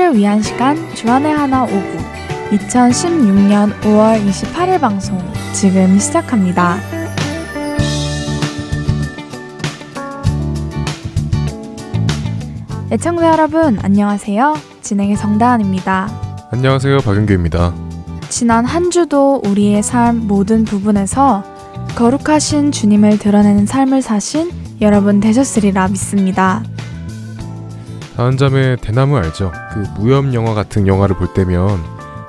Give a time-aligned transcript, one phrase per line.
[0.00, 1.76] 청취를 위한 시간 주안의 하나 오구
[2.52, 5.18] 2016년 5월 28일 방송
[5.52, 6.78] 지금 시작합니다.
[12.90, 14.56] 애청자 여러분 안녕하세요.
[14.80, 16.08] 진행의 정다은입니다.
[16.50, 16.98] 안녕하세요.
[16.98, 17.74] 박윤규입니다.
[18.30, 21.44] 지난 한 주도 우리의 삶 모든 부분에서
[21.94, 26.62] 거룩하신 주님을 드러내는 삶을 사신 여러분 되셨으리라 믿습니다.
[28.20, 29.50] 다음 잠의 대나무 알죠?
[29.72, 31.82] 그 무협 영화 같은 영화를 볼 때면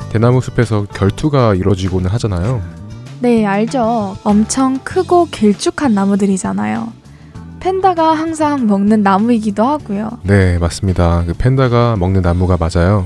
[0.10, 2.62] 대나무 숲에서 결투가 이루어지고는 하잖아요.
[3.20, 4.16] 네, 알죠.
[4.24, 6.88] 엄청 크고 길쭉한 나무들이잖아요.
[7.60, 10.12] 팬다가 항상 먹는 나무이기도 하고요.
[10.24, 11.26] 네, 맞습니다.
[11.26, 13.06] 그 팬다가 먹는 나무가 맞아요.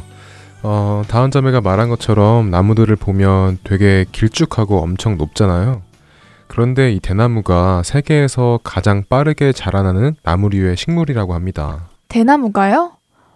[0.61, 5.81] 어, 다음 자매가 말한 것처럼 나무들을 보면 되게 길쭉하고 엄청 높잖아요.
[6.47, 11.87] 그런데 이 대나무가 세계에서 가장 빠르게 자라나는 나무류의 식물이라고 합니다.
[12.07, 12.93] 대나무가요?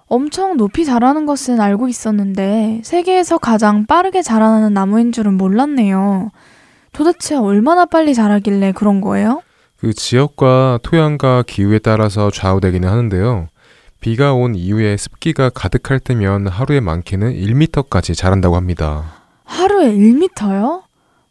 [0.08, 6.32] 엄청 높이 자라는 것은 알고 있었는데 세계에서 가장 빠르게 자라나는 나무인 줄은 몰랐네요.
[6.92, 9.42] 도대체 얼마나 빨리 자라길래 그런 거예요?
[9.78, 13.48] 그 지역과 토양과 기후에 따라서 좌우되기는 하는데요.
[14.02, 19.04] 비가 온 이후에 습기가 가득할 때면 하루에 많게는 1m까지 자란다고 합니다.
[19.46, 20.84] 하루에 1m요?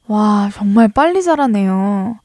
[0.07, 2.19] 와, 정말 빨리 자라네요.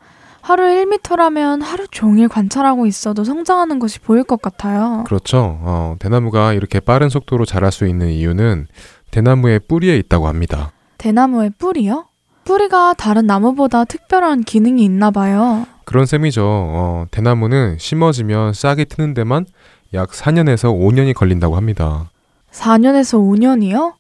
[0.44, 5.06] 하루에 1m라면 하루 종일 관찰하고 있어도 성장하는 것이 보일 것 같아요.
[5.08, 5.58] 그렇죠.
[5.62, 8.68] 어, 대나무가 이렇게 빠른 속도로 자랄 수 있는 이유는
[9.12, 10.74] 대나무의 뿌리에 있다고 합니다.
[10.98, 12.08] 대나무의 뿌리요?
[12.44, 15.66] 뿌리가 다른 나무보다 특별한 기능이 있나 봐요.
[15.86, 16.44] 그런 셈이죠.
[16.46, 19.46] 어, 대나무는 심어지면 싹이 트는 데만
[19.94, 22.10] 약 4년에서 5년이 걸린다고 합니다.
[22.52, 23.94] 4년에서 5년이요?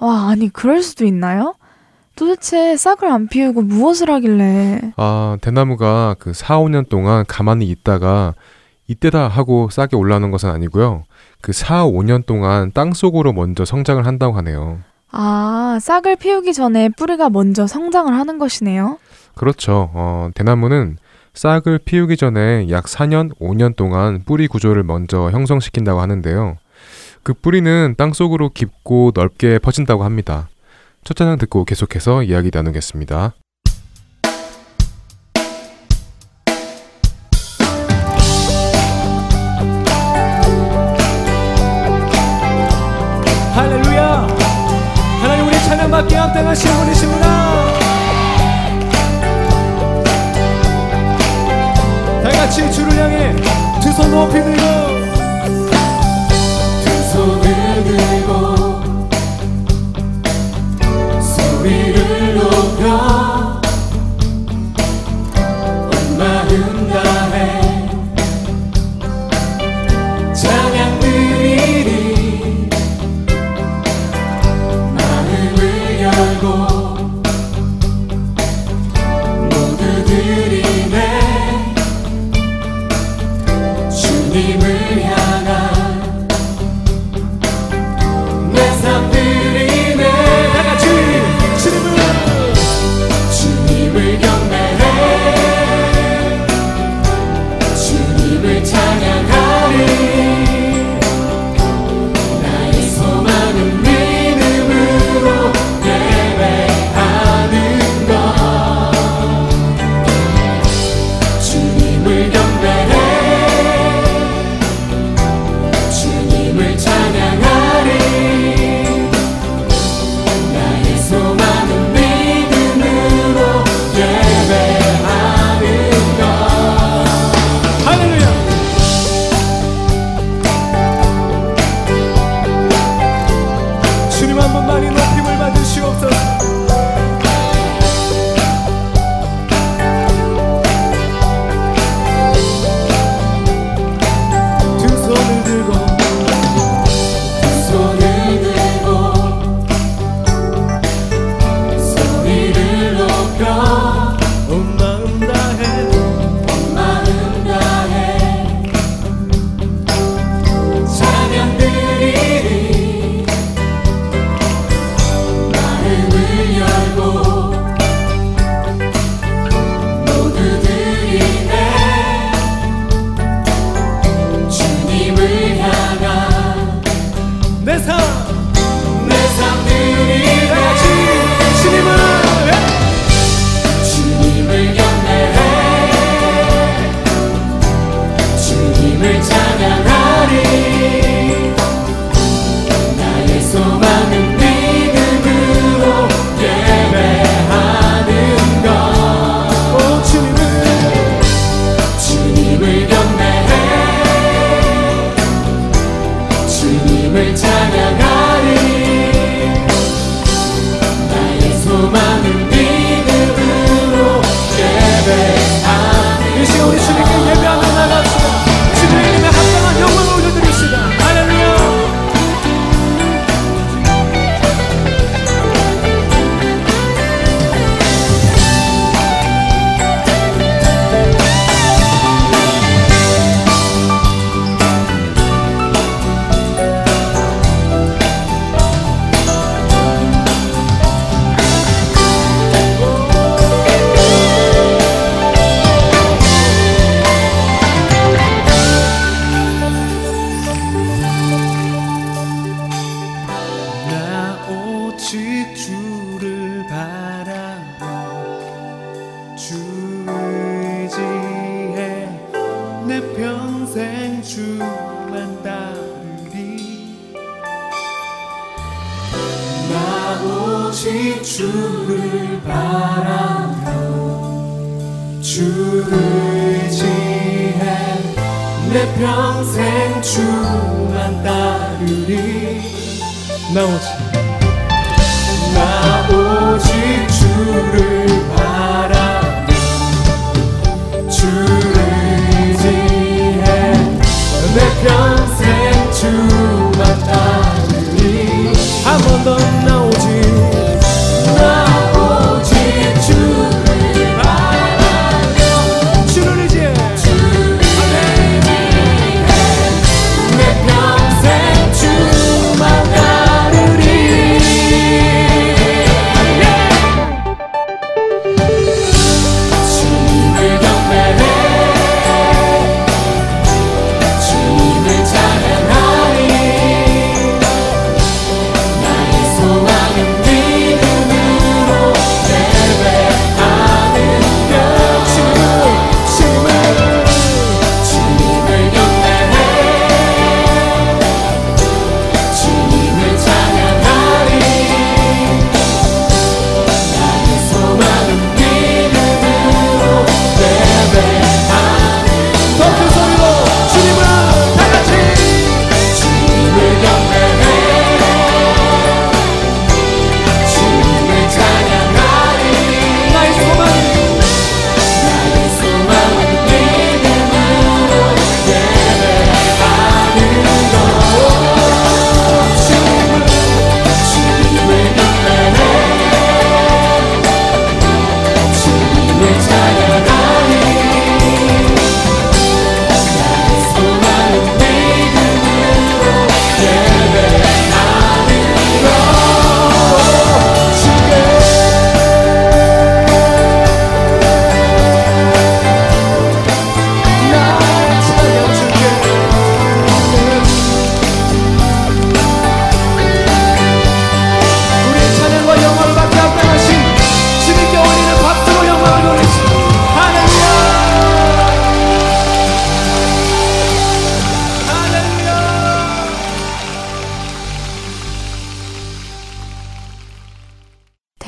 [0.00, 1.54] 와, 아니, 그럴 수도 있나요?
[2.16, 4.92] 도대체 싹을 안 피우고 무엇을 하길래?
[4.96, 8.34] 아, 대나무가 그 4, 5년 동안 가만히 있다가
[8.86, 11.04] 이때다 하고 싹이 올라오는 것은 아니고요.
[11.40, 14.78] 그 4, 5년 동안 땅 속으로 먼저 성장을 한다고 하네요.
[15.10, 18.98] 아, 싹을 피우기 전에 뿌리가 먼저 성장을 하는 것이네요.
[19.34, 19.90] 그렇죠.
[19.94, 20.98] 어, 대나무는
[21.34, 26.56] 싹을 피우기 전에 약 4년, 5년 동안 뿌리 구조를 먼저 형성시킨다고 하는데요.
[27.22, 30.48] 그 뿌리는 땅 속으로 깊고 넓게 퍼진다고 합니다.
[31.04, 33.34] 첫 찬양 듣고 계속해서 이야기 나누겠습니다.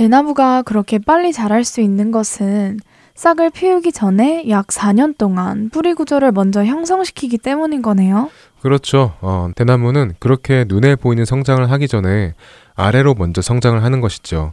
[0.06, 2.78] 대나무가 그렇게 빨리 자랄 수 있는 것은
[3.16, 8.30] 싹을 피우기 전에 약 4년 동안 뿌리 구조를 먼저 형성시키기 때문인 거네요.
[8.60, 9.14] 그렇죠.
[9.20, 12.34] 어, 대나무는 그렇게 눈에 보이는 성장을 하기 전에
[12.76, 14.52] 아래로 먼저 성장을 하는 것이죠.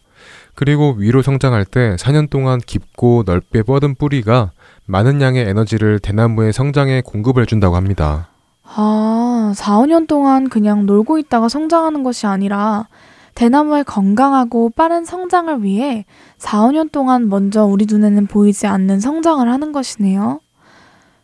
[0.55, 4.53] 그리고 위로 성장할 때 4년 동안 깊고 넓게 뻗은 뿌리가
[4.87, 8.29] 많은 양의 에너지를 대나무의 성장에 공급을 해준다고 합니다.
[8.63, 12.87] 아, 4, 5년 동안 그냥 놀고 있다가 성장하는 것이 아니라
[13.35, 16.05] 대나무의 건강하고 빠른 성장을 위해
[16.37, 20.39] 4, 5년 동안 먼저 우리 눈에는 보이지 않는 성장을 하는 것이네요.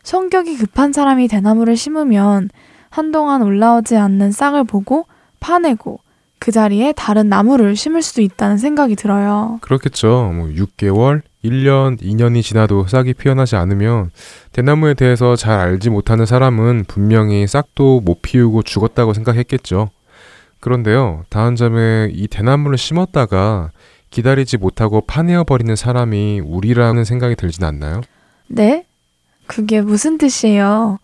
[0.02, 2.50] 성격이 급한 사람이 대나무를 심으면
[2.88, 5.06] 한동안 올라오지 않는 싹을 보고
[5.38, 6.00] 파내고
[6.40, 9.58] 그 자리에 다른 나무를 심을 수도 있다는 생각이 들어요.
[9.60, 10.32] 그렇겠죠.
[10.34, 14.10] 뭐 6개월, 1년, 2년이 지나도 싹이 피어나지 않으면
[14.52, 19.90] 대나무에 대해서 잘 알지 못하는 사람은 분명히 싹도 못 피우고 죽었다고 생각했겠죠.
[20.60, 23.70] 그런데요, 다음 점에 이 대나무를 심었다가
[24.10, 28.02] 기다리지 못하고 파내어 버리는 사람이 우리라는 생각이 들진 않나요?
[28.48, 28.84] 네?
[29.46, 30.98] 그게 무슨 뜻이에요?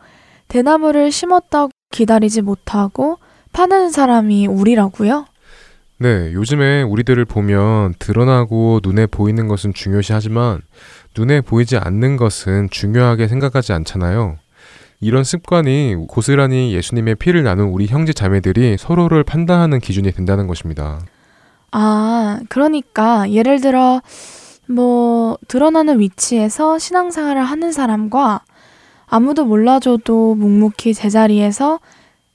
[0.48, 3.18] 대나무를 심었다고 기다리지 못하고
[3.52, 5.26] 파는 사람이 우리라고요?
[5.98, 10.60] 네, 요즘에 우리들을 보면 드러나고 눈에 보이는 것은 중요시하지만
[11.16, 14.36] 눈에 보이지 않는 것은 중요하게 생각하지 않잖아요.
[15.06, 20.98] 이런 습관이 고스란히 예수님의 피를 나눈 우리 형제 자매들이 서로를 판단하는 기준이 된다는 것입니다.
[21.70, 24.02] 아, 그러니까 예를 들어
[24.68, 28.40] 뭐 드러나는 위치에서 신앙생활을 하는 사람과
[29.06, 31.78] 아무도 몰라줘도 묵묵히 제자리에서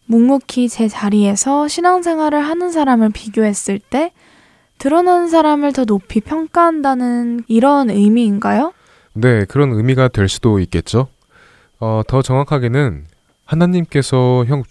[0.05, 4.13] 묵묵히 제 자리에서 신앙생활을 하는 사람을 비교했을 때
[4.77, 8.71] 드러나는 사람을 더 높이 평가한다는 이런 의미인가요?
[9.11, 11.09] 네, 그런 의미가 될 수도 있겠죠.
[11.81, 13.05] 어, 더 정확하게는
[13.43, 14.63] 하나님께서 형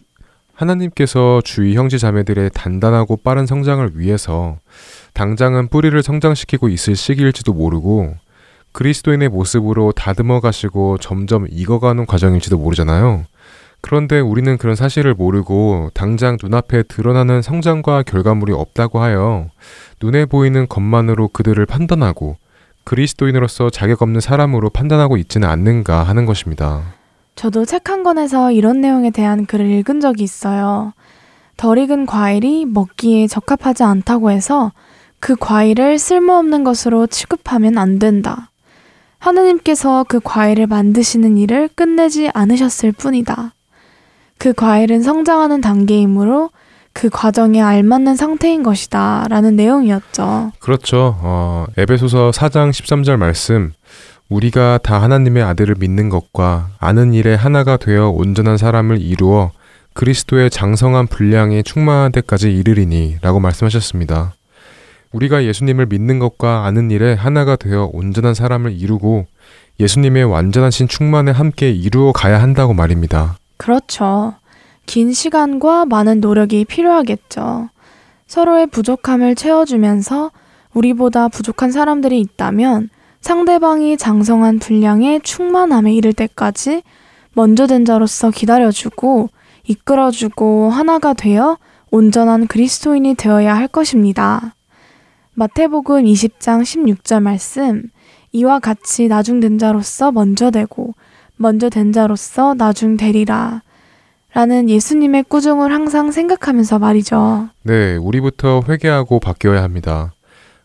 [0.54, 4.58] 하나님께서 주위 형제 자매들의 단단하고 빠른 성장을 위해서
[5.14, 8.14] 당장은 뿌리를 성장시키고 있을 시기일지도 모르고
[8.72, 13.24] 그리스도인의 모습으로 다듬어 가시고 점점 익어가는 과정일지도 모르잖아요.
[13.80, 19.48] 그런데 우리는 그런 사실을 모르고 당장 눈앞에 드러나는 성장과 결과물이 없다고 하여
[20.00, 22.36] 눈에 보이는 것만으로 그들을 판단하고
[22.84, 26.99] 그리스도인으로서 자격 없는 사람으로 판단하고 있지는 않는가 하는 것입니다.
[27.36, 30.92] 저도 책 한 권에서 이런 내용에 대한 글을 읽은 적이 있어요.
[31.56, 34.72] 덜 익은 과일이 먹기에 적합하지 않다고 해서
[35.18, 38.50] 그 과일을 쓸모없는 것으로 취급하면 안 된다.
[39.18, 43.52] 하느님께서 그 과일을 만드시는 일을 끝내지 않으셨을 뿐이다.
[44.38, 46.50] 그 과일은 성장하는 단계이므로
[46.92, 49.26] 그 과정에 알맞는 상태인 것이다.
[49.28, 50.52] 라는 내용이었죠.
[50.58, 51.16] 그렇죠.
[51.20, 53.72] 어, 에베소서 4장 13절 말씀.
[54.30, 59.50] 우리가 다 하나님의 아들을 믿는 것과 아는 일에 하나가 되어 온전한 사람을 이루어
[59.92, 64.34] 그리스도의 장성한 분량이 충만한 때까지 이르리니 라고 말씀하셨습니다.
[65.12, 69.26] 우리가 예수님을 믿는 것과 아는 일에 하나가 되어 온전한 사람을 이루고
[69.80, 73.36] 예수님의 완전하신 충만에 함께 이루어 가야 한다고 말입니다.
[73.56, 74.34] 그렇죠.
[74.86, 77.68] 긴 시간과 많은 노력이 필요하겠죠.
[78.28, 80.30] 서로의 부족함을 채워주면서
[80.72, 86.82] 우리보다 부족한 사람들이 있다면 상대방이 장성한 분량의 충만함에 이를 때까지
[87.34, 89.28] 먼저 된 자로서 기다려주고
[89.64, 91.58] 이끌어주고 하나가 되어
[91.90, 94.54] 온전한 그리스도인이 되어야 할 것입니다.
[95.34, 97.84] 마태복음 20장 16절 말씀
[98.32, 100.94] 이와 같이 나중된 자로서 먼저 되고
[101.36, 103.62] 먼저 된 자로서 나중 되리라
[104.32, 107.48] 라는 예수님의 꾸중을 항상 생각하면서 말이죠.
[107.62, 110.12] 네, 우리부터 회개하고 바뀌어야 합니다.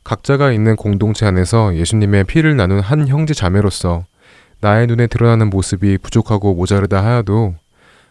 [0.05, 4.05] 각자가 있는 공동체 안에서 예수님의 피를 나눈 한 형제 자매로서
[4.61, 7.55] 나의 눈에 드러나는 모습이 부족하고 모자르다 하여도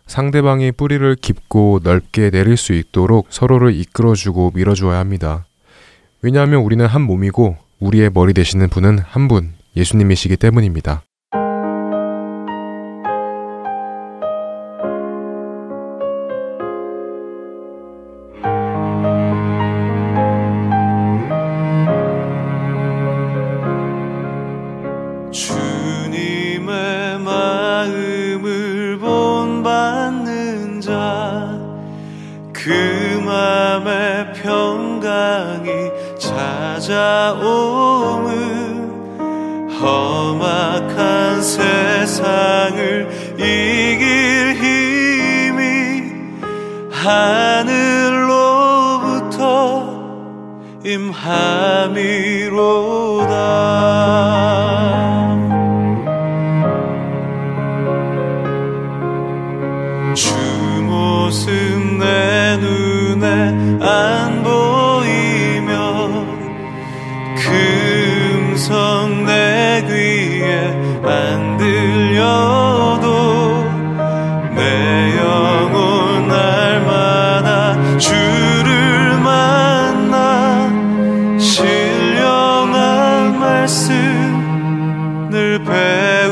[0.07, 5.47] 상대방이 뿌리를 깊고 넓게 내릴 수 있도록 서로를 이끌어주고 밀어주어야 합니다.
[6.21, 11.05] 왜냐하면 우리는 한 몸이고 우리의 머리 되시는 분은 한 분, 예수님이시기 때문입니다.
[83.64, 86.24] 말씀 늘 뵈.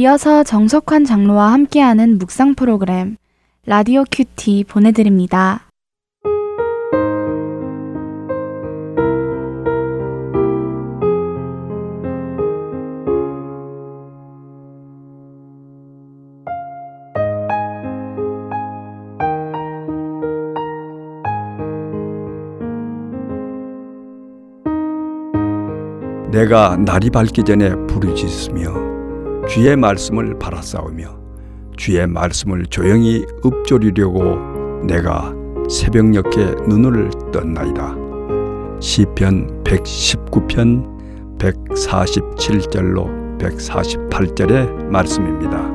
[0.00, 3.18] 이어서 정석환 장로와 함께하는 묵상 프로그램
[3.66, 5.68] 라디오 큐티 보내드립니다.
[26.30, 28.89] 내가 날이 밝기 전에 부르짖으며
[29.50, 31.18] 주의 말씀을 바라싸우며
[31.76, 35.34] 주의 말씀을 조용히 읊조리려고 내가
[35.68, 37.96] 새벽녘에 눈을 떴나이다.
[38.78, 45.68] 시편 119편 147절로 148절의 말씀입니다.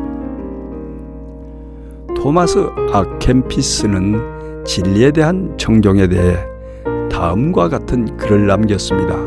[2.16, 6.38] 토마스 아켄피스는 진리에 대한 정종에 대해
[7.12, 9.18] 다음과 같은 글을 남겼습니다.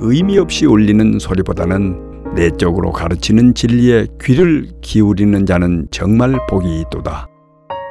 [0.00, 7.26] 의미 없이 울리는 소리보다는 내적으로 가르치는 진리에 귀를 기울이는 자는 정말 복이 있도다.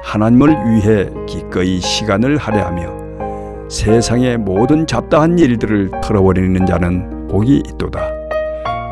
[0.04, 8.02] 하나님을 위해 기꺼이 시간을 할애하며 세상의 모든 잡다한 일들을 털어버리는 자는 복이 있도다.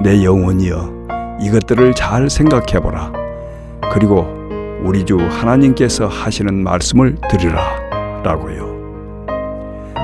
[0.03, 1.07] 내 영혼이여
[1.41, 3.11] 이것들을 잘 생각해보라.
[3.91, 4.27] 그리고
[4.83, 8.21] 우리 주 하나님께서 하시는 말씀을 들으라.
[8.23, 8.67] 라고요.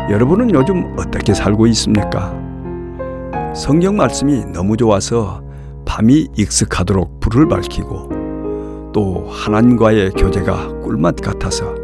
[0.10, 2.43] 여러분은 요즘 어떻게 살고 있습니까?
[3.54, 5.44] 성경 말씀이 너무 좋아서
[5.86, 11.76] 밤이 익숙하도록 불을 밝히고 또 하나님과의 교제가 꿀맛 같아서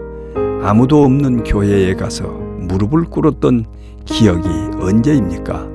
[0.64, 3.66] 아무도 없는 교회에 가서 무릎을 꿇었던
[4.06, 5.68] 기억이 언제입니까?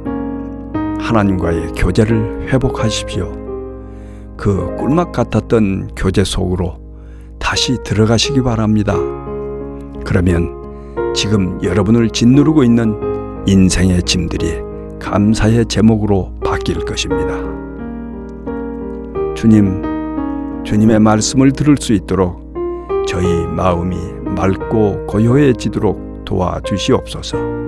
[0.99, 3.33] 하나님과의 교제를 회복하십시오.
[4.37, 6.81] 그 꿀맛 같았던 교제 속으로
[7.39, 8.95] 다시 들어가시기 바랍니다.
[10.05, 14.74] 그러면 지금 여러분을 짓누르고 있는 인생의 짐들이
[15.05, 17.35] 감사의 제목으로 바뀔 것입니다.
[19.35, 19.83] 주님,
[20.65, 22.43] 주님의 말씀을 들을 수 있도록
[23.07, 23.97] 저희 마음이
[24.35, 27.64] 맑고 고요해지도록 도와주시옵소서.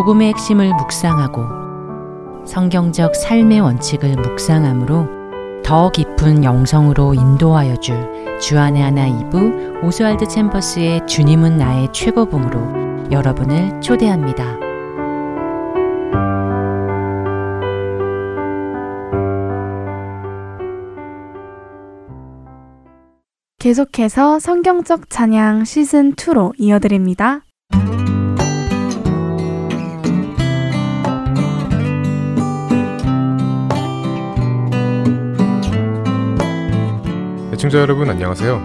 [0.00, 9.82] 복음의 핵심을 묵상하고 성경적 삶의 원칙을 묵상함으로 더 깊은 영성으로 인도하여 줄 주안의 하나 이부
[9.82, 14.58] 오스왈드 챔버스의 주님은 나의 최고봉으로 여러분을 초대합니다.
[23.58, 27.42] 계속해서 성경적 찬양 시즌 2로 이어드립니다.
[37.70, 38.60] 애청자 여러분 안녕하세요.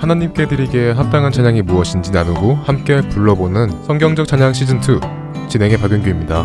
[0.00, 6.44] 하나님께 드리기에 합당한 찬양이 무엇인지 나누고 함께 불러보는 성경적 찬양 시즌 2 진행의 박윤규입니다.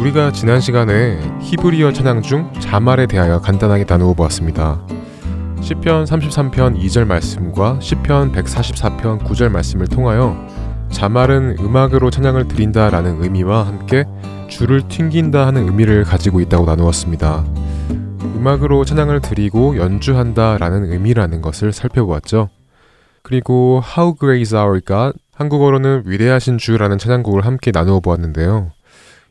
[0.00, 4.84] 우리가 지난 시간에 히브리어 찬양 중 자말에 대하여 간단하게 나누어 보았습니다.
[5.60, 10.36] 시편 33편 2절 말씀과 시편 144편 9절 말씀을 통하여
[10.90, 14.06] 자말은 음악으로 찬양을 드린다라는 의미와 함께
[14.48, 17.61] 줄을 튕긴다 하는 의미를 가지고 있다고 나누었습니다.
[18.42, 22.48] 음악으로 찬양을 드리고 연주한다라는 의미라는 것을 살펴보았죠.
[23.22, 28.72] 그리고 How Great is Our God 한국어로는 위대하신 주라는 찬양곡을 함께 나누어 보았는데요.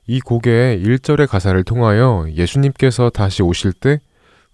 [0.08, 4.00] 이 곡의 1절의 가사를 통하여 예수님께서 다시 오실 때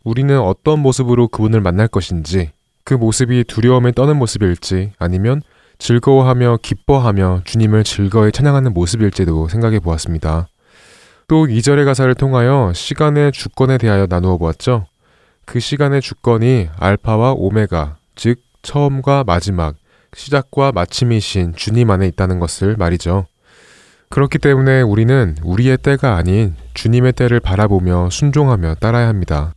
[0.03, 2.49] 우리는 어떤 모습으로 그분을 만날 것인지
[2.83, 5.43] 그 모습이 두려움에 떠는 모습일지 아니면
[5.77, 10.47] 즐거워하며 기뻐하며 주님을 즐거이 찬양하는 모습일지도 생각해 보았습니다.
[11.29, 14.85] 또 2절의 가사를 통하여 시간의 주권에 대하여 나누어 보았죠.
[15.43, 19.75] 그 시간의 주권이 알파와 오메가, 즉 처음과 마지막,
[20.15, 23.25] 시작과 마침이신 주님 안에 있다는 것을 말이죠.
[24.07, 29.53] 그렇기 때문에 우리는 우리의 때가 아닌 주님의 때를 바라보며 순종하며 따라야 합니다.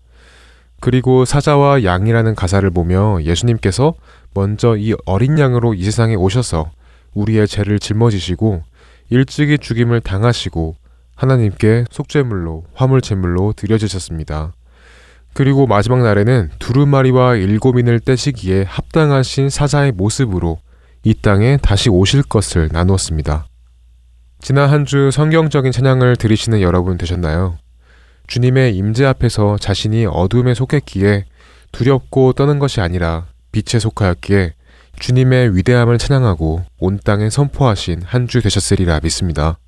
[0.81, 3.95] 그리고 사자와 양이라는 가사를 보며 예수님께서
[4.35, 6.73] 먼저 이 어린 양으로 이 세상에 오셔서
[7.15, 8.65] 우리의 죄를 짊어지시고
[9.11, 10.80] 일찍이 죽임을 당하시고
[11.21, 14.53] 하나님께 속죄물로 화물 제물로 드려지셨습니다.
[15.35, 20.59] 그리고 마지막 날에는 두루마리와 일곱인을 떼시기에 합당하신 사자의 모습으로
[21.05, 23.47] 이 땅에 다시 오실 것을 나누었습니다.
[24.41, 27.59] 지난 한 주 성경적인 찬양을 들으시는 여러분 되셨나요?
[28.27, 31.27] 주님의 임재 앞에서 자신이 어둠에 속했기에
[31.73, 34.55] 두렵고 떠는 것이 아니라 빛에 속하였기에
[34.99, 39.59] 주님의 위대함을 찬양하고 온 땅에 선포하신 한 주 되셨으리라 믿습니다.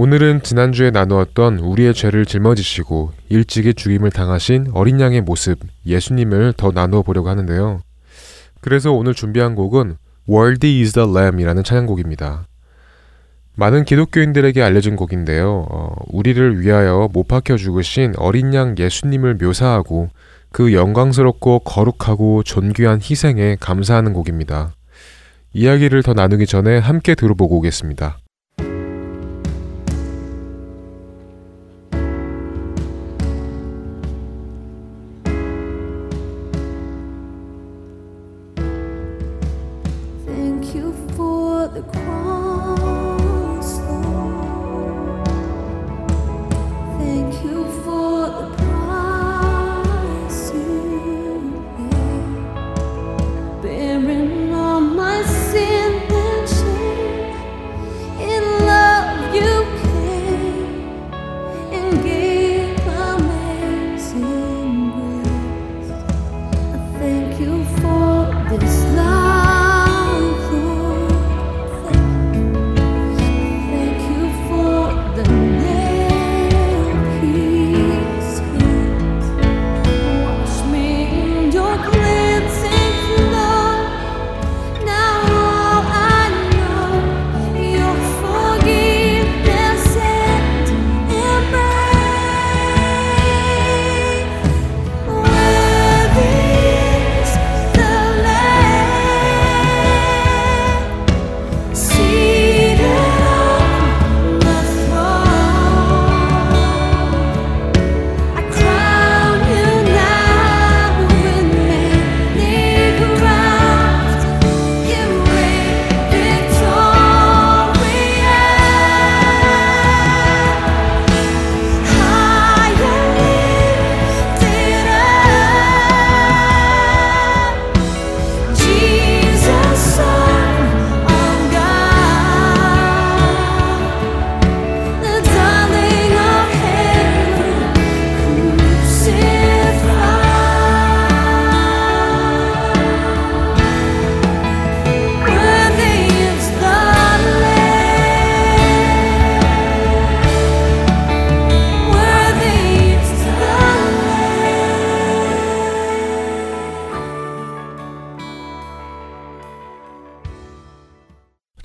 [0.00, 7.02] 오늘은 지난주에 나누었던 우리의 죄를 짊어지시고 일찍이 죽임을 당하신 어린 양의 모습 예수님을 더 나누어
[7.02, 7.80] 보려고 하는데요.
[8.60, 9.96] 그래서 오늘 준비한 곡은
[10.28, 12.46] Worthy is the Lamb이라는 찬양곡입니다.
[13.56, 15.66] 많은 기독교인들에게 알려진 곡인데요.
[15.68, 20.10] 어, 우리를 위하여 못 박혀 죽으신 어린 양 예수님을 묘사하고
[20.52, 24.70] 그 영광스럽고 거룩하고 존귀한 희생에 감사하는 곡입니다.
[25.54, 28.18] 이야기를 더 나누기 전에 함께 들어보고 오겠습니다.
[41.78, 42.37] 的光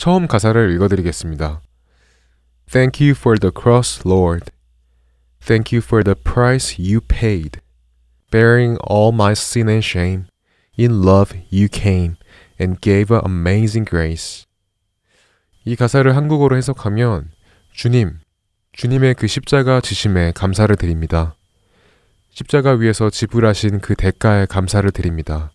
[0.03, 1.61] 처음 가사를 읽어드리겠습니다.
[2.69, 4.51] Thank you for the cross, Lord.
[5.39, 7.61] Thank you for the price you paid.
[8.29, 10.25] Bearing all my sin and shame,
[10.77, 12.17] in love you came
[12.59, 14.43] and gave a amazing grace.
[15.63, 17.31] 이 가사를 한국어로 해석하면
[17.71, 18.19] 주님,
[18.73, 21.37] 주님의 그 십자가 지심에 감사를 드립니다.
[22.29, 25.52] 십자가 위에서 지불하신 그 대가에 감사를 드립니다.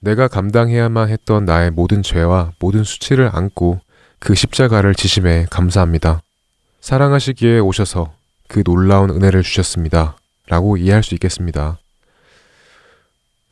[0.00, 3.80] 내가 감당해야만 했던 나의 모든 죄와 모든 수치를 안고
[4.18, 6.22] 그 십자가를 지심에 감사합니다.
[6.80, 8.12] 사랑하시기에 오셔서
[8.48, 10.16] 그 놀라운 은혜를 주셨습니다.
[10.48, 11.78] 라고 이해할 수 있겠습니다.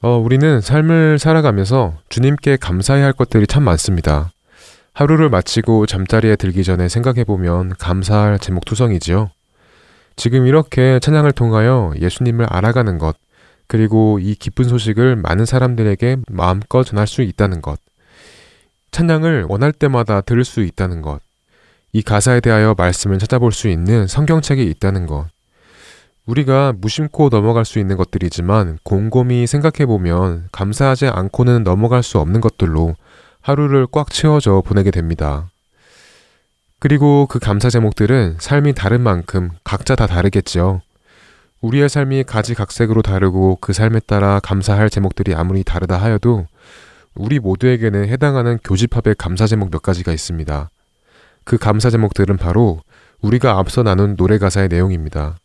[0.01, 4.31] 어, 우리는 삶을 살아가면서 주님께 감사해야 할 것들이 참 많습니다.
[4.93, 9.31] 하루를 마치고 잠자리에 들기 전에 생각해보면 감사할 제목투성이지요.
[10.17, 13.17] 지금 이렇게 찬양을 통하여 예수님을 알아가는 것,
[13.69, 17.79] 그리고 이 기쁜 소식을 많은 사람들에게 마음껏 전할 수 있다는 것,
[18.91, 21.21] 찬양을 원할 때마다 들을 수 있다는 것,
[21.93, 25.27] 이 가사에 대하여 말씀을 찾아볼 수 있는 성경책이 있다는 것,
[26.27, 32.97] 우리가 무심코 넘어갈 수 있는 것들이지만 곰곰이 생각해보면 감사하지 않고는 넘어갈 수 없는 것들로
[33.41, 35.51] 하루를 꽉 채워져 보내게 됩니다.
[36.81, 40.83] 그리고 그 감사 제목들은 삶이 다른 만큼 각자 다 다르겠죠.
[41.61, 46.47] 우리의 삶이 가지각색으로 다르고 그 삶에 따라 감사할 제목들이 아무리 다르다 하여도
[47.15, 50.71] 우리 모두에게는 해당하는 교집합의 감사 제목 몇 가지가 있습니다.
[51.45, 52.81] 그 감사 제목들은 바로
[53.21, 55.37] 우리가 앞서 나눈 노래 가사의 내용입니다.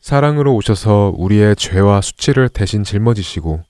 [0.00, 3.62] 사랑으로 오셔서 우리의 죄와 수치를 대신 짊어지시고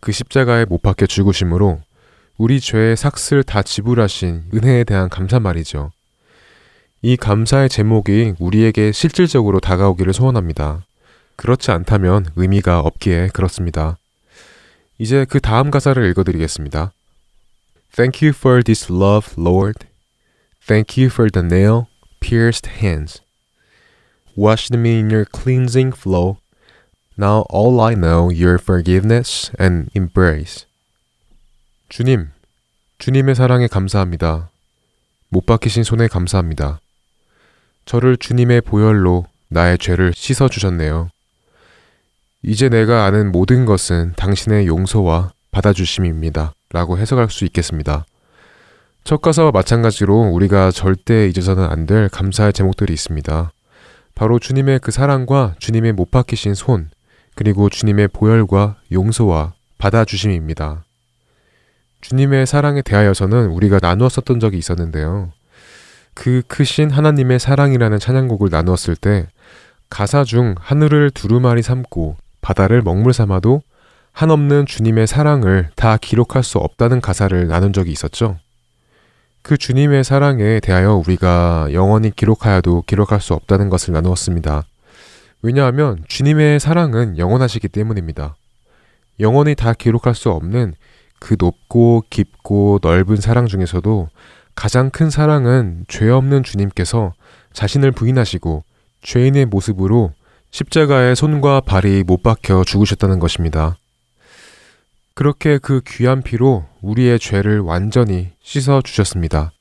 [0.00, 1.80] 그 십자가에 못 박혀 죽으심으로
[2.38, 5.90] 우리 죄의 삭슬 다 지불하신 은혜에 대한 감사 말이죠.
[7.02, 10.85] 이 감사의 제목이 우리에게 실질적으로 다가오기를 소원합니다.
[11.36, 13.96] 그렇지 않다면 의미가 없기에 그렇습니다.
[14.98, 16.92] 이제 그 다음 가사를 읽어드리겠습니다.
[17.94, 19.86] Thank you for this love, Lord.
[20.66, 21.86] Thank you for the nail
[22.20, 23.22] pierced hands.
[24.36, 26.38] Washed me in your cleansing flow.
[27.18, 30.66] Now all I know your forgiveness and embrace.
[31.88, 32.30] 주님,
[32.98, 34.50] 주님의 사랑에 감사합니다.
[35.28, 36.80] 못 박히신 손에 감사합니다.
[37.84, 41.10] 저를 주님의 보혈로 나의 죄를 씻어 주셨네요.
[42.48, 46.52] 이제 내가 아는 모든 것은 당신의 용서와 받아주심입니다.
[46.70, 48.06] 라고 해석할 수 있겠습니다.
[49.02, 53.50] 첫 가사와 마찬가지로 우리가 절대 잊어서는 안 될 감사의 제목들이 있습니다.
[54.14, 56.88] 바로 주님의 그 사랑과 주님의 못 박히신 손,
[57.34, 60.84] 그리고 주님의 보혈과 용서와 받아주심입니다.
[62.00, 65.32] 주님의 사랑에 대하여서는 우리가 나누었었던 적이 있었는데요.
[66.14, 69.26] 그 크신 하나님의 사랑이라는 찬양곡을 나누었을 때
[69.90, 73.60] 가사 중 하늘을 두루마리 삼고 바다를 먹물 삼아도
[74.12, 78.38] 한없는 주님의 사랑을 다 기록할 수 없다는 가사를 나눈 적이 있었죠.
[79.42, 84.62] 그 주님의 사랑에 대하여 우리가 영원히 기록하여도 기록할 수 없다는 것을 나누었습니다.
[85.42, 88.36] 왜냐하면 주님의 사랑은 영원하시기 때문입니다.
[89.18, 90.74] 영원히 다 기록할 수 없는
[91.18, 94.08] 그 높고 깊고 넓은 사랑 중에서도
[94.54, 97.12] 가장 큰 사랑은 죄 없는 주님께서
[97.52, 98.62] 자신을 부인하시고
[99.02, 100.12] 죄인의 모습으로
[100.50, 103.76] 십자가에 손과 발이 못 박혀 죽으셨다는 것입니다.
[105.14, 109.52] 그렇게 그 귀한 피로 우리의 죄를 완전히 씻어 주셨습니다.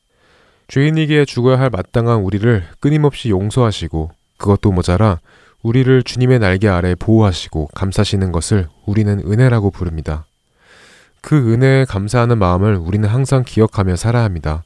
[0.68, 5.20] 죄인이기에 죽어야 할 마땅한 우리를 끊임없이 용서하시고 그것도 모자라
[5.64, 10.26] 우리를 주님의 날개 아래 보호하시고 감싸시는 것을 우리는 은혜라고 부릅니다.
[11.22, 14.64] 그 은혜에 감사하는 마음을 우리는 항상 기억하며 살아야 합니다.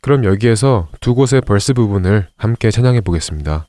[0.00, 3.68] 그럼 여기에서 두 곳의 벌스 부분을 함께 찬양해 보겠습니다.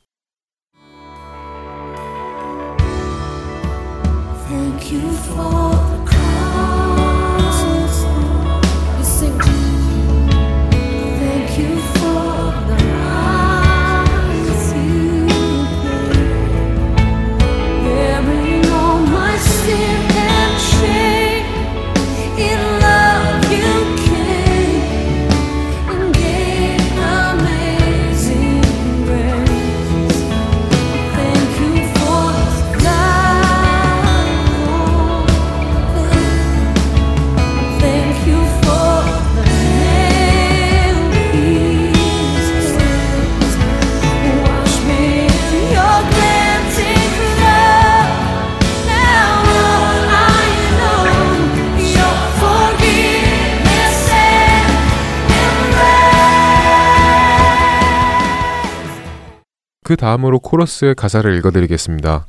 [59.84, 62.26] 그 다음으로 코러스의 가사를 읽어드리겠습니다.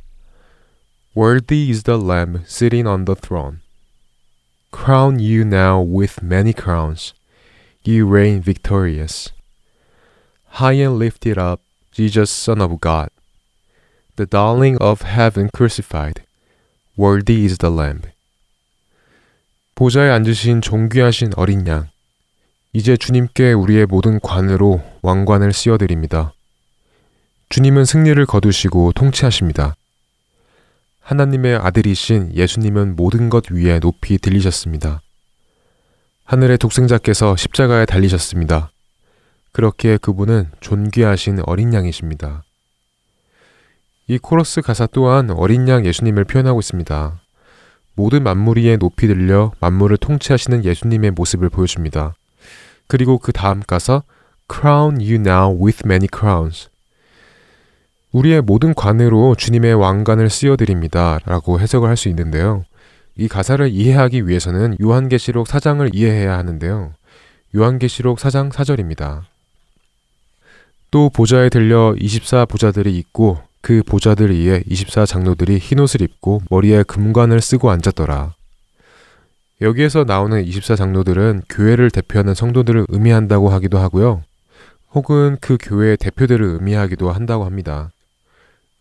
[1.17, 3.59] Worthy is the Lamb sitting on the throne.
[4.71, 7.13] Crown you now with many crowns.
[7.87, 9.31] You reign victorious.
[10.59, 13.09] High and lifted up, Jesus, Son of God.
[14.17, 16.23] The darling of heaven crucified.
[16.97, 18.03] Worthy is the Lamb.
[19.75, 21.87] 보좌에 앉으신 존귀하신 어린 양.
[22.73, 26.34] 이제 주님께 우리의 모든 관으로 왕관을 씌워드립니다.
[27.49, 29.75] 주님은 승리를 거두시고 통치하십니다.
[31.01, 35.01] 하나님의 아들이신 예수님은 모든 것 위에 높이 들리셨습니다.
[36.23, 38.71] 하늘의 독생자께서 십자가에 달리셨습니다.
[39.51, 42.43] 그렇게 그분은 존귀하신 어린 양이십니다.
[44.07, 47.21] 이 코러스 가사 또한 어린 양 예수님을 표현하고 있습니다.
[47.93, 52.15] 모든 만물 위에 높이 들려 만물을 통치하시는 예수님의 모습을 보여줍니다.
[52.87, 54.01] 그리고 그 다음 가사
[54.51, 56.69] Crown you now with many crowns.
[58.15, 61.19] 우리의 모든 관으로 주님의 왕관을 씌워드립니다.
[61.25, 62.63] 라고 해석을 할 수 있는데요.
[63.17, 66.93] 이 가사를 이해하기 위해서는 요한계시록 4장을 이해해야 하는데요.
[67.53, 69.23] 요한계시록 4장 4절입니다.
[70.91, 77.41] 또 보좌에 들려 24 보좌들이 있고 그 보좌들 위에 24 장로들이 흰옷을 입고 머리에 금관을
[77.41, 78.33] 쓰고 앉았더라.
[79.59, 84.23] 여기에서 나오는 24 장로들은 교회를 대표하는 성도들을 의미한다고 하기도 하고요.
[84.93, 87.91] 혹은 그 교회의 대표들을 의미하기도 한다고 합니다.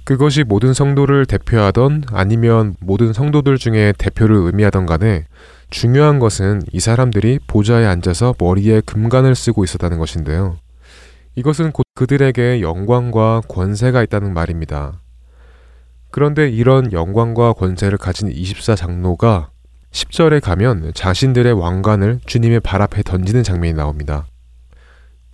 [0.04, 5.26] 그것이 모든 성도를 대표하던 아니면 모든 성도들 중에 대표를 의미하던 간에
[5.70, 10.58] 중요한 것은 이 사람들이 보좌에 앉아서 머리에 금관을 쓰고 있었다는 것인데요.
[11.36, 15.00] 이것은 곧 그들에게 영광과 권세가 있다는 말입니다.
[16.10, 19.48] 그런데 이런 영광과 권세를 가진 24장로가
[19.90, 24.26] 10절에 가면 자신들의 왕관을 주님의 발 앞에 던지는 장면이 나옵니다.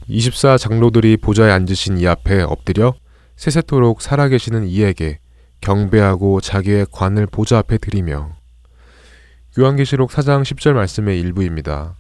[0.09, 2.95] 24장로들이 보좌에 앉으신 이 앞에 엎드려
[3.41, 5.19] 세세토록 살아계시는 이에게
[5.63, 8.33] 경배하고 자기의 관을 보좌 앞에 드리며
[9.59, 11.97] 요한계시록 4장 10절 말씀의 일부입니다.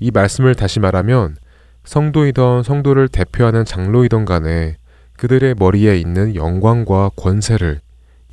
[0.00, 1.36] 이 말씀을 다시 말하면
[1.84, 4.76] 성도이던 성도를 대표하는 장로이던 간에
[5.18, 7.80] 그들의 머리에 있는 영광과 권세를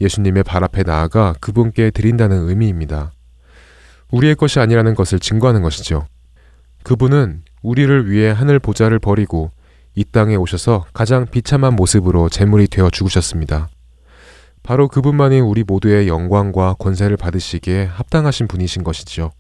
[0.02, 3.12] 예수님의 발 앞에 나아가 그분께 드린다는 의미입니다.
[4.10, 6.08] 우리의 것이 아니라는 것을 증거하는 것이죠.
[6.82, 9.52] 그분은 우리를 위해 하늘 보좌를 버리고
[9.96, 13.70] 이 땅에 오셔서 가장 비참한 모습으로 제물이 되어 죽으셨습니다.
[14.64, 19.32] 바로 그분만이 우리 모두의 영광과 권세를 받으시기에 합당하신 분이신 것이지요.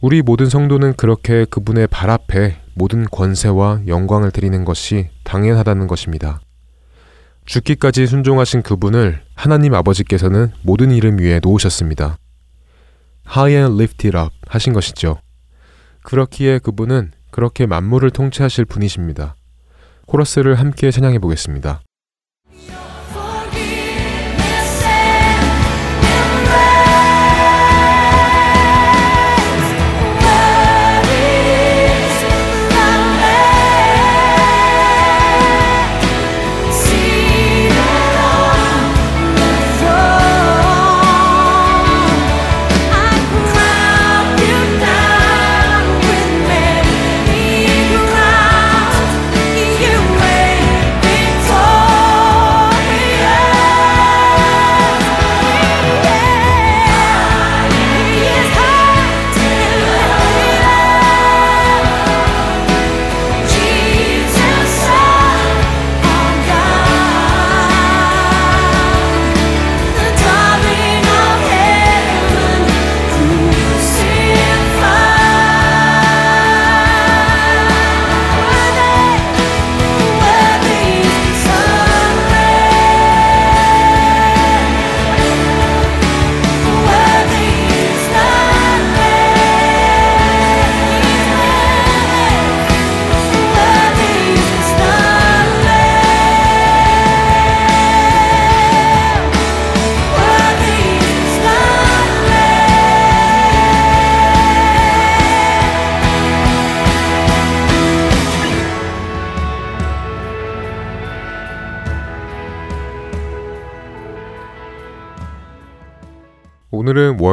[0.00, 6.40] 우리 모든 성도는 그렇게 그분의 발 앞에 모든 권세와 영광을 드리는 것이 당연하다는 것입니다.
[7.46, 12.18] 죽기까지 순종하신 그분을 하나님 아버지께서는 모든 이름 위에 놓으셨습니다.
[13.28, 15.18] High and lifted up 하신 것이죠.
[16.02, 19.34] 그렇기에 그분은 그렇게 만물을 통치하실 분이십니다.
[20.06, 21.80] 코러스를 함께 찬양해 보겠습니다.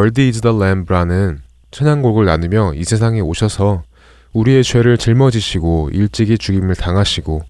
[0.02, 3.84] World is the Lamb라는 찬양곡을 나누며 이 세상에 오셔서
[4.34, 7.44] 우리의 죄를 짊어지시고 일찍이 죽임을 당하시고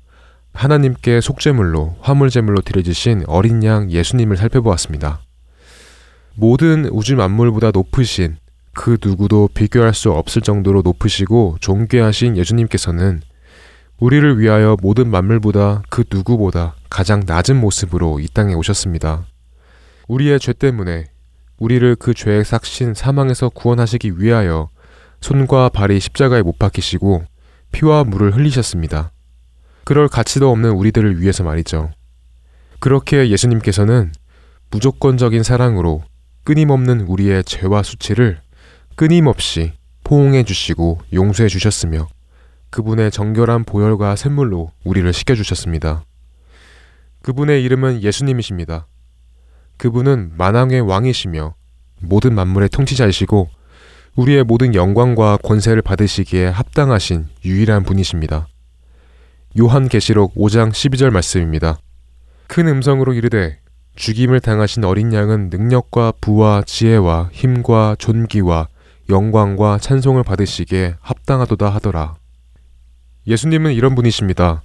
[0.53, 5.21] 하나님께 속죄물로 화물제물로 드려지신 어린 양 예수님을 살펴보았습니다.
[6.35, 8.35] 모든 우주 만물보다 높으신
[8.73, 13.21] 그 누구도 비교할 수 없을 정도로 높으시고 존귀하신 예수님께서는
[13.97, 19.25] 우리를 위하여 모든 만물보다 그 누구보다 가장 낮은 모습으로 이 땅에 오셨습니다.
[20.09, 21.11] 우리의 죄 때문에
[21.61, 24.67] 우리를 그 죄의 삭신 사망에서 구원하시기 위하여
[25.21, 27.23] 손과 발이 십자가에 못 박히시고
[27.71, 29.11] 피와 물을 흘리셨습니다.
[29.83, 31.91] 그럴 가치도 없는 우리들을 위해서 말이죠.
[32.79, 34.11] 그렇게 예수님께서는
[34.71, 36.01] 무조건적인 사랑으로
[36.45, 38.39] 끊임없는 우리의 죄와 수치를
[38.95, 42.07] 끊임없이 포옹해 주시고 용서해 주셨으며
[42.71, 46.03] 그분의 정결한 보혈과 샘물로 우리를 씻겨 주셨습니다.
[47.21, 48.87] 그분의 이름은 예수님이십니다.
[49.81, 51.55] 그분은 만왕의 왕이시며
[52.01, 53.49] 모든 만물의 통치자이시고
[54.15, 58.47] 우리의 모든 영광과 권세를 받으시기에 합당하신 유일한 분이십니다.
[59.59, 61.79] 요한 계시록 5장 12절 말씀입니다.
[62.45, 63.57] 큰 음성으로 이르되
[63.95, 68.67] 죽임을 당하신 어린 양은 능력과 부와 지혜와 힘과 존귀와
[69.09, 72.13] 영광과 찬송을 받으시기에 합당하도다 하더라.
[73.25, 74.61] 예수님은 이런 분이십니다.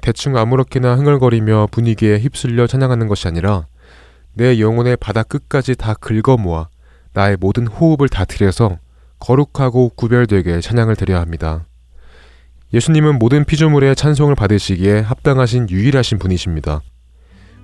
[0.00, 3.66] 대충 아무렇게나 흥얼거리며 분위기에 휩쓸려 찬양하는 것이 아니라
[4.36, 6.68] 내 영혼의 바다 끝까지 다 긁어 모아
[7.14, 8.78] 나의 모든 호흡을 다 들여서
[9.18, 11.64] 거룩하고 구별되게 찬양을 드려야 합니다.
[12.74, 16.82] 예수님은 모든 피조물의 찬송을 받으시기에 합당하신 유일하신 분이십니다.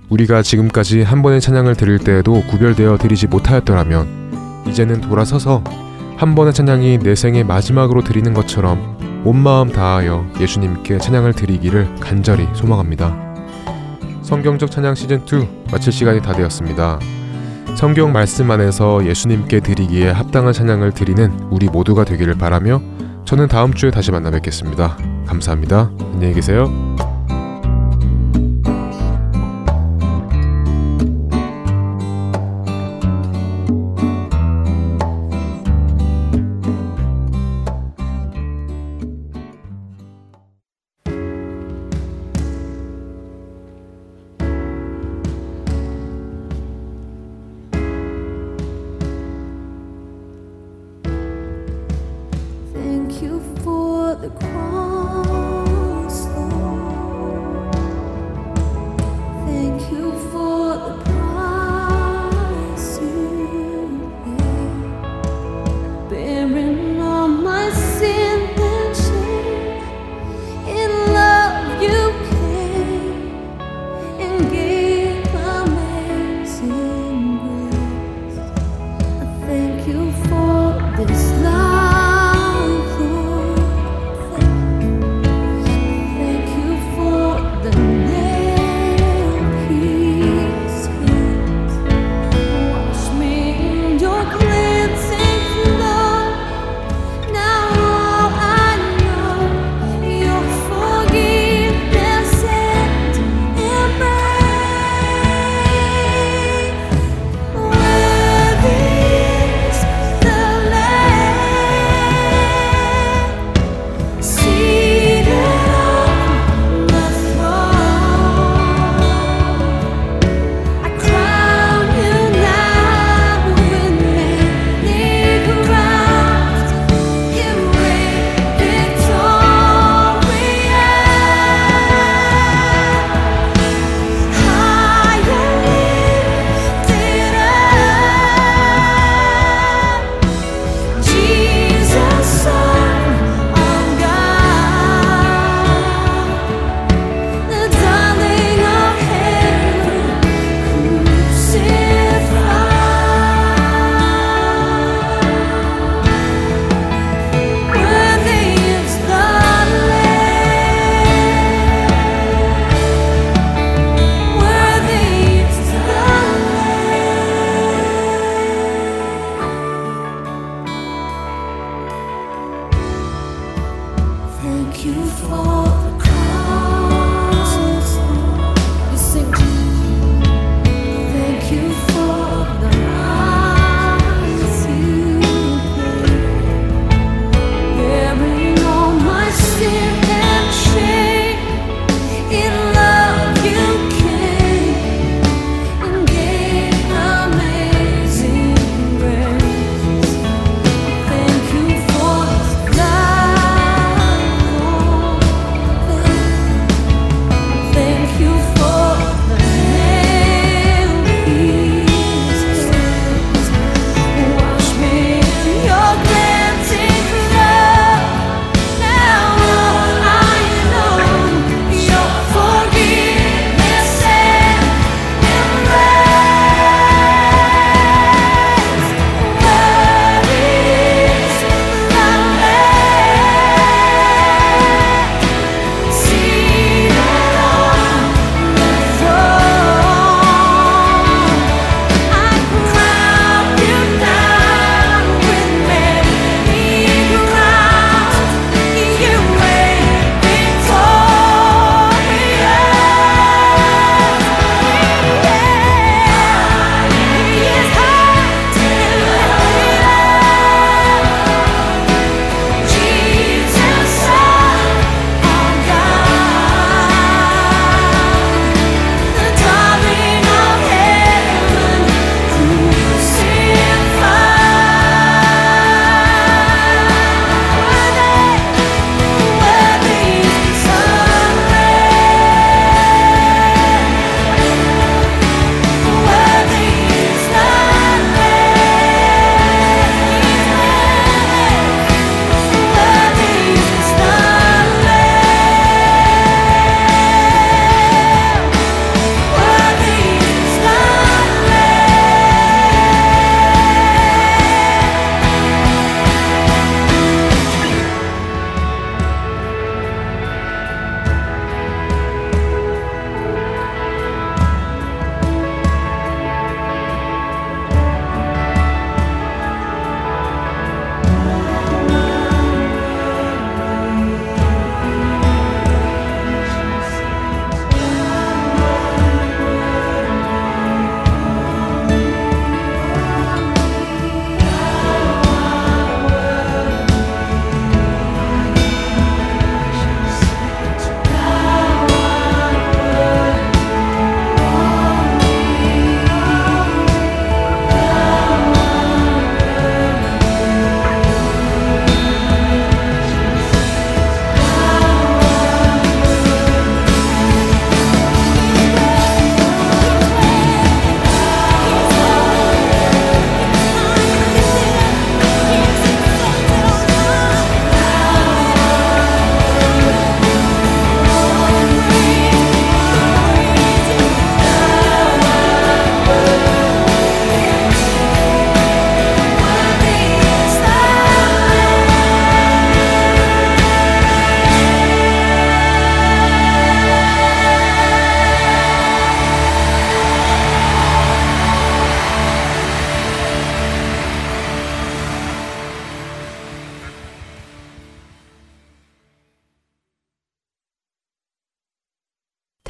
[0.09, 5.63] 우리가 지금까지 한 번의 찬양을 드릴 때에도 구별되어 드리지 못하였더라면 이제는 돌아서서
[6.17, 12.47] 한 번의 찬양이 내 생의 마지막으로 드리는 것처럼 온 마음 다하여 예수님께 찬양을 드리기를 간절히
[12.55, 13.32] 소망합니다.
[14.23, 16.99] 성경적 찬양 시즌 2 마칠 시간이 다 되었습니다.
[17.75, 22.81] 성경 말씀 안에서 예수님께 드리기에 합당한 찬양을 드리는 우리 모두가 되기를 바라며
[23.25, 24.97] 저는 다음 주에 다시 만나 뵙겠습니다.
[25.25, 25.91] 감사합니다.
[26.13, 27.12] 안녕히 계세요.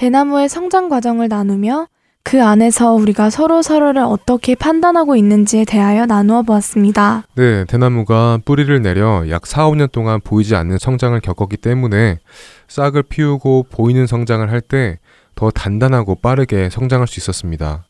[0.08, 1.88] 대나무의 성장 과정을 나누며
[2.24, 7.24] 그 안에서 우리가 서로 서로를 어떻게 판단하고 있는지에 대하여 나누어 보았습니다.
[7.36, 12.20] 네, 대나무가 뿌리를 내려 약 4, 5년 동안 보이지 않는 성장을 겪었기 때문에
[12.68, 14.98] 싹을 피우고 보이는 성장을 할 때
[15.36, 17.86] 더 단단하고 빠르게 성장할 수 있었습니다.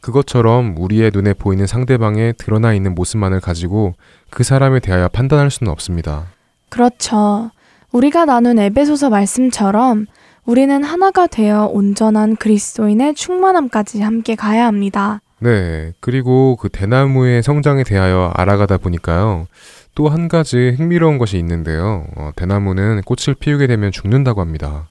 [0.00, 3.92] 그것처럼 우리의 눈에 보이는 상대방의 드러나 있는 모습만을 가지고
[4.30, 6.24] 그 사람에 대하여 판단할 수는 없습니다.
[6.70, 7.50] 그렇죠.
[7.92, 10.06] 우리가 나눈 에베소서 말씀처럼
[10.44, 15.20] 우리는 하나가 되어 온전한 그리스도인의 충만함까지 함께 가야 합니다.
[15.38, 19.46] 네, 그리고 그 대나무의 성장에 대하여 알아가다 보니까요.
[19.94, 22.06] 또 한 가지 흥미로운 것이 있는데요.
[22.16, 24.88] 어, 대나무는 꽃을 피우게 되면 죽는다고 합니다.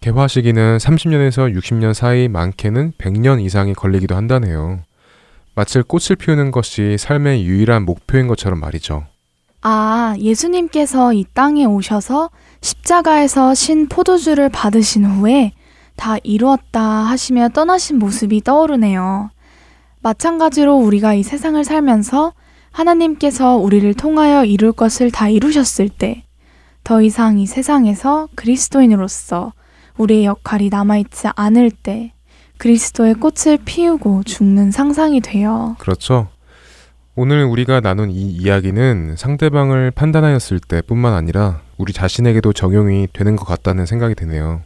[0.00, 4.78] 개화 시기는 30년에서 60년 사이 많게는 100년 이상이 걸리기도 한다네요.
[5.56, 9.06] 마치 꽃을 피우는 것이 삶의 유일한 목표인 것처럼 말이죠.
[9.60, 12.30] 아, 예수님께서 이 땅에 오셔서
[12.60, 15.52] 십자가에서 신 포도주를 받으신 후에
[15.96, 19.30] 다 이루었다 하시며 떠나신 모습이 떠오르네요.
[20.00, 22.32] 마찬가지로 우리가 이 세상을 살면서
[22.70, 26.24] 하나님께서 우리를 통하여 이룰 것을 다 이루셨을 때,
[26.84, 29.52] 더 이상 이 세상에서 그리스도인으로서
[29.96, 32.12] 우리의 역할이 남아있지 않을 때,
[32.58, 35.74] 그리스도의 꽃을 피우고 죽는 상상이 돼요.
[35.78, 36.28] 그렇죠.
[37.20, 43.44] 오늘 우리가 나눈 이 이야기는 상대방을 판단하였을 때 뿐만 아니라 우리 자신에게도 적용이 되는 것
[43.44, 44.62] 같다는 생각이 드네요.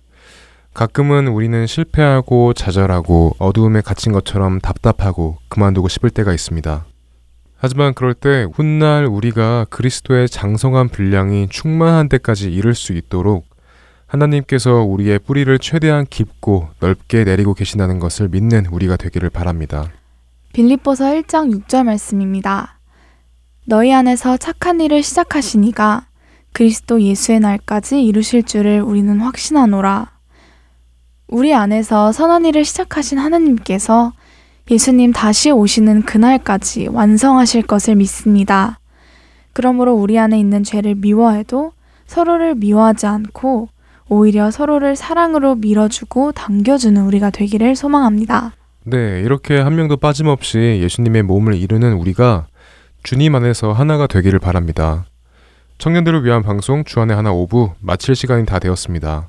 [0.75, 6.85] 가끔은 우리는 실패하고 좌절하고 어두움에 갇힌 것처럼 답답하고 그만두고 싶을 때가 있습니다.
[7.57, 13.47] 하지만 그럴 때 훗날 우리가 그리스도의 장성한 분량이 충만한 데까지 이를 수 있도록
[14.07, 19.91] 하나님께서 우리의 뿌리를 최대한 깊고 넓게 내리고 계신다는 것을 믿는 우리가 되기를 바랍니다.
[20.53, 22.79] 빌립보서 1장 6절 말씀입니다.
[23.67, 26.07] 너희 안에서 착한 일을 시작하시니가
[26.53, 30.11] 그리스도 예수의 날까지 이루실 줄을 우리는 확신하노라.
[31.29, 34.13] 우리 안에서 선한 일을 시작하신 하나님께서
[34.71, 38.79] 예수님 다시 오시는 그날까지 완성하실 것을 믿습니다.
[39.55, 41.73] 그러므로 우리 안에 있는 죄를 미워해도
[42.07, 43.71] 서로를 미워하지 않고
[44.11, 48.53] 오히려 서로를 사랑으로 밀어주고 당겨주는 우리가 되기를 소망합니다.
[48.85, 52.47] 네, 이렇게 한 명도 빠짐없이 예수님의 몸을 이루는 우리가
[53.05, 55.05] 주님 안에서 하나가 되기를 바랍니다.
[55.79, 59.29] 청년들을 위한 방송 주안의 하나 오부 마칠 시간이 다 되었습니다.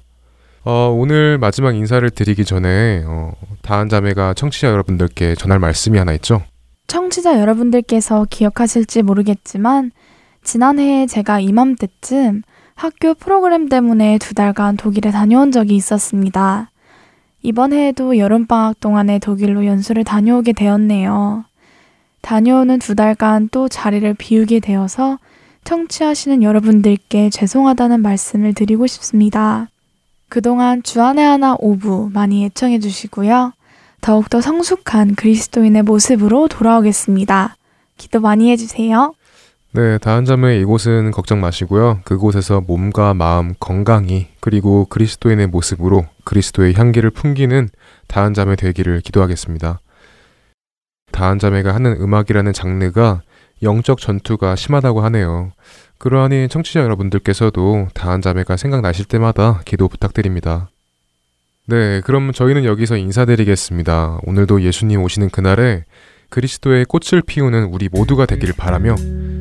[0.65, 6.41] 어, 오늘 마지막 인사를 드리기 전에 어, 다한 자매가 청취자 여러분들께 전할 말씀이 하나 있죠.
[6.87, 9.91] 청취자 여러분들께서 기억하실지 모르겠지만
[10.43, 12.43] 지난해에 제가 이맘때쯤
[12.75, 16.71] 학교 프로그램 때문에 두 달간 독일에 다녀온 적이 있었습니다.
[17.45, 21.43] 이번 해에도 여름방학 동안에 독일로 연수를 다녀오게 되었네요.
[22.21, 25.19] 다녀오는 두 달간 또 자리를 비우게 되어서
[25.65, 29.67] 청취하시는 여러분들께 죄송하다는 말씀을 드리고 싶습니다.
[30.29, 33.51] 그동안 주안의 하나 오부 많이 애청해 주시고요.
[33.99, 37.57] 더욱더 성숙한 그리스도인의 모습으로 돌아오겠습니다.
[37.97, 39.13] 기도 많이 해주세요.
[39.75, 42.01] 네, 다한 자매 이곳은 걱정 마시고요.
[42.03, 47.69] 그곳에서 몸과 마음 건강히 그리고 그리스도인의 모습으로 그리스도의 향기를 풍기는
[48.07, 49.79] 다한 자매 되기를 기도하겠습니다.
[51.11, 53.23] 다한 자매가 하는 음악이라는 장르가
[53.63, 55.51] 영적 전투가 심하다고 하네요.
[55.97, 60.69] 그러하니 청취자 여러분들께서도 다한 자매가 생각나실 때마다 기도 부탁드립니다.
[61.65, 64.19] 네, 그럼 저희는 여기서 인사드리겠습니다.
[64.27, 65.85] 오늘도 예수님 오시는 그날에
[66.37, 68.95] 그리스도의 꽃을 피우는 우리 모두가 되기를 바라며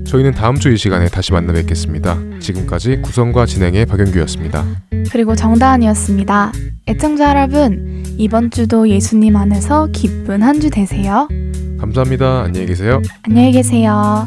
[0.07, 2.19] 저희는 다음 주 이 시간에 다시 만나 뵙겠습니다.
[2.39, 4.63] 지금까지 구성과 진행의 박영규였습니다.
[5.11, 6.53] 그리고 정다은이었습니다.
[6.89, 11.29] 애청자 여러분, 이번 주도 예수님 안에서 기쁜 한 주 되세요.
[11.81, 12.43] 감사합니다.
[12.43, 13.01] 안녕히 계세요.
[13.23, 14.27] 안녕히 계세요.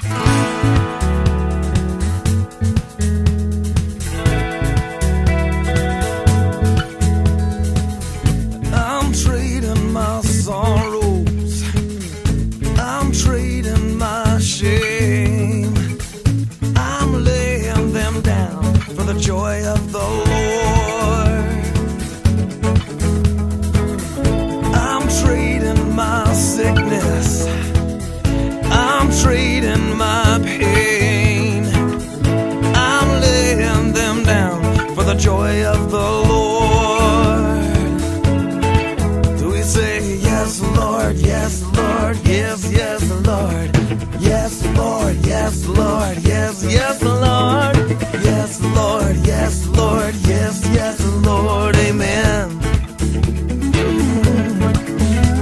[45.55, 47.75] yes, Lord, yes, yes, Lord.
[48.23, 52.59] Yes, Lord, yes, Lord, yes, yes, Lord, amen.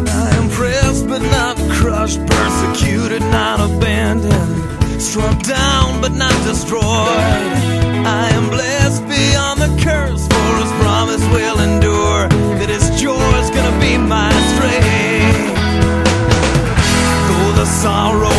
[0.08, 6.84] I am pressed but not crushed, persecuted, not abandoned, struck down but not destroyed.
[8.06, 12.28] I am blessed beyond the curse, for his promise will endure,
[12.60, 15.54] that his joy is gonna be my strength.
[17.28, 18.33] Though the sorrow